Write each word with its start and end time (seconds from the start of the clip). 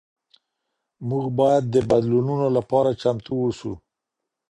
موږ 1.09 1.25
باید 1.39 1.63
د 1.73 1.75
بدلونونو 1.89 2.47
لپاره 2.57 2.97
چمتو 3.01 3.33
اوسو. 3.41 3.73